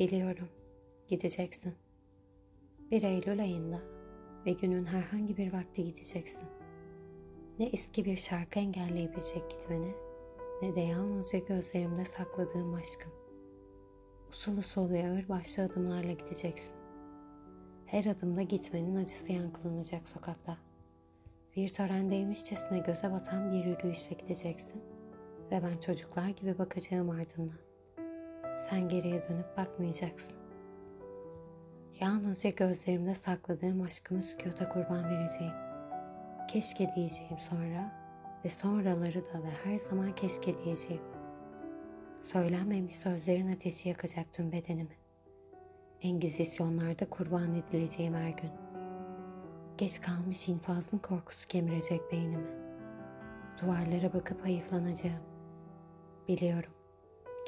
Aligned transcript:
Biliyorum, 0.00 0.48
gideceksin. 1.08 1.74
Bir 2.90 3.02
Eylül 3.02 3.40
ayında 3.40 3.80
ve 4.46 4.52
günün 4.52 4.84
herhangi 4.84 5.36
bir 5.36 5.52
vakti 5.52 5.84
gideceksin. 5.84 6.42
Ne 7.58 7.66
eski 7.66 8.04
bir 8.04 8.16
şarkı 8.16 8.58
engelleyebilecek 8.58 9.50
gitmeni, 9.50 9.94
ne 10.62 10.74
de 10.74 10.80
yalnızca 10.80 11.38
gözlerimde 11.38 12.04
sakladığım 12.04 12.74
aşkım. 12.74 13.12
Usul 14.30 14.56
usul 14.56 14.90
ve 14.90 15.08
ağır 15.08 15.28
başlı 15.28 15.62
adımlarla 15.62 16.12
gideceksin. 16.12 16.74
Her 17.86 18.04
adımda 18.04 18.42
gitmenin 18.42 18.96
acısı 18.96 19.32
yankılanacak 19.32 20.08
sokakta. 20.08 20.58
Bir 21.56 21.68
törendeymişçesine 21.68 22.78
göze 22.78 23.12
batan 23.12 23.52
bir 23.52 23.64
yürüyüşe 23.64 24.14
gideceksin 24.14 24.82
ve 25.50 25.62
ben 25.62 25.78
çocuklar 25.80 26.28
gibi 26.28 26.58
bakacağım 26.58 27.10
ardından. 27.10 27.69
Sen 28.68 28.88
geriye 28.88 29.28
dönüp 29.28 29.56
bakmayacaksın. 29.56 30.34
Yalnızca 32.00 32.50
gözlerimde 32.50 33.14
sakladığım 33.14 33.82
aşkımı 33.82 34.22
sükuta 34.22 34.68
kurban 34.68 35.04
vereceğim. 35.04 35.52
Keşke 36.48 36.92
diyeceğim 36.96 37.38
sonra 37.38 37.92
ve 38.44 38.48
sonraları 38.48 39.24
da 39.24 39.42
ve 39.42 39.50
her 39.64 39.78
zaman 39.78 40.14
keşke 40.14 40.64
diyeceğim. 40.64 41.02
Söylenmemiş 42.20 42.96
sözlerin 42.96 43.52
ateşi 43.52 43.88
yakacak 43.88 44.32
tüm 44.32 44.52
bedenimi. 44.52 44.96
Engizisyonlarda 46.02 47.10
kurban 47.10 47.54
edileceğim 47.54 48.14
her 48.14 48.28
gün. 48.28 48.50
Geç 49.78 50.00
kalmış 50.00 50.48
infazın 50.48 50.98
korkusu 50.98 51.48
kemirecek 51.48 52.12
beynimi. 52.12 52.50
Duvarlara 53.62 54.12
bakıp 54.12 54.44
hayıflanacağım. 54.44 55.22
Biliyorum, 56.28 56.72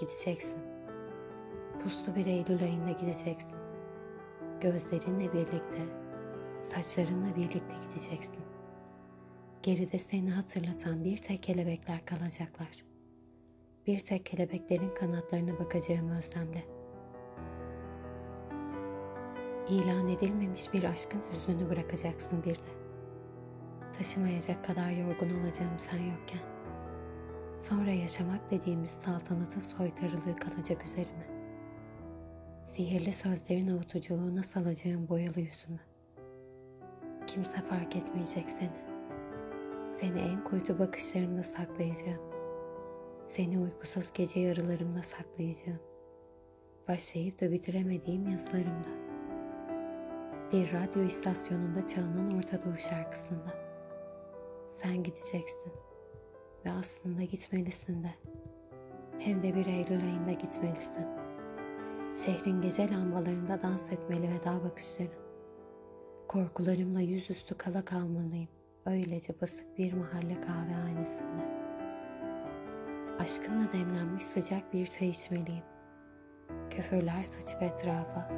gideceksin. 0.00 0.71
Puslu 1.80 2.14
bir 2.14 2.26
Eylül 2.26 2.62
ayında 2.62 2.90
gideceksin. 2.90 3.52
Gözlerinle 4.60 5.32
birlikte, 5.32 5.82
saçlarınla 6.60 7.36
birlikte 7.36 7.74
gideceksin. 7.88 8.44
Geride 9.62 9.98
seni 9.98 10.30
hatırlatan 10.30 11.04
bir 11.04 11.16
tek 11.16 11.42
kelebekler 11.42 12.04
kalacaklar. 12.06 12.84
Bir 13.86 14.00
tek 14.00 14.26
kelebeklerin 14.26 14.94
kanatlarına 14.94 15.58
bakacağım 15.58 16.10
özlemle. 16.10 16.64
İlan 19.68 20.08
edilmemiş 20.08 20.72
bir 20.72 20.84
aşkın 20.84 21.22
hüznünü 21.32 21.70
bırakacaksın 21.70 22.42
bir 22.44 22.54
de. 22.54 22.72
Taşımayacak 23.98 24.64
kadar 24.64 24.90
yorgun 24.90 25.40
olacağım 25.40 25.78
sen 25.78 25.98
yokken. 25.98 26.40
Sonra 27.58 27.90
yaşamak 27.90 28.50
dediğimiz 28.50 28.90
saltanatın 28.90 29.60
soytarılığı 29.60 30.36
kalacak 30.36 30.84
üzerime. 30.84 31.31
Sihirli 32.72 33.12
sözlerin 33.12 33.68
avutuculuğuna 33.68 34.42
salacağım 34.42 35.08
boyalı 35.08 35.40
yüzümü. 35.40 35.80
Kimse 37.26 37.56
fark 37.62 37.96
etmeyecek 37.96 38.50
seni. 38.50 38.82
Seni 40.00 40.20
en 40.20 40.44
kuytu 40.44 40.78
bakışlarımda 40.78 41.44
saklayacağım. 41.44 42.20
Seni 43.24 43.58
uykusuz 43.58 44.12
gece 44.12 44.40
yarılarımda 44.40 45.02
saklayacağım. 45.02 45.80
Başlayıp 46.88 47.40
da 47.40 47.52
bitiremediğim 47.52 48.28
yazılarımda. 48.28 48.88
Bir 50.52 50.72
radyo 50.72 51.02
istasyonunda 51.02 51.86
çalınan 51.86 52.38
Orta 52.38 52.64
Doğu 52.64 52.78
şarkısında. 52.78 53.54
Sen 54.66 55.02
gideceksin 55.02 55.72
ve 56.64 56.70
aslında 56.70 57.22
gitmelisin 57.22 58.02
de. 58.02 58.14
Hem 59.18 59.42
de 59.42 59.54
bir 59.54 59.66
Eylül 59.66 60.04
ayında 60.04 60.32
gitmelisin. 60.32 61.21
Şehrin 62.14 62.60
gece 62.60 62.90
lambalarında 62.90 63.62
dans 63.62 63.92
etmeli 63.92 64.28
veda 64.34 64.64
bakışların. 64.64 65.22
Korkularımla 66.28 67.00
yüzüstü 67.00 67.58
kala 67.58 67.84
kalmalıyım. 67.84 68.48
Öylece 68.86 69.40
basık 69.40 69.78
bir 69.78 69.92
mahalle 69.92 70.40
kahvehanesinde. 70.40 71.42
Aşkınla 73.18 73.72
demlenmiş 73.72 74.22
sıcak 74.22 74.72
bir 74.72 74.86
çay 74.86 75.08
içmeliyim. 75.08 75.64
Köfürler 76.70 77.24
saçıp 77.24 77.62
etrafa, 77.62 78.30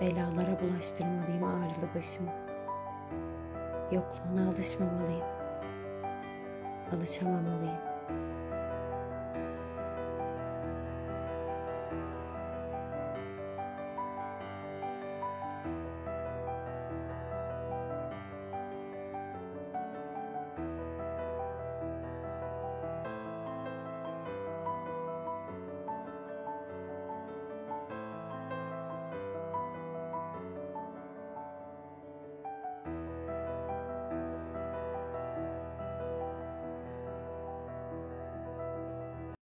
belalara 0.00 0.60
bulaştırmalıyım 0.60 1.44
ağrılı 1.44 1.94
başımı. 1.94 2.32
Yokluğuna 3.92 4.48
alışmamalıyım. 4.48 5.26
Alışamamalıyım. 6.92 7.93